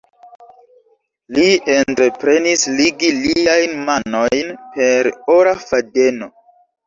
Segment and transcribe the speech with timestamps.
[1.37, 1.43] Li
[1.73, 6.31] entreprenis ligi liajn manojn per ora fadeno.